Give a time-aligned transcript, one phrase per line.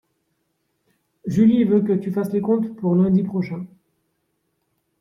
[1.27, 3.67] Julie veut que tu fasses les comptes pour lundi prochain.